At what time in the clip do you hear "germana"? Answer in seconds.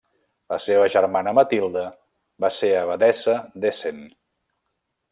0.93-1.33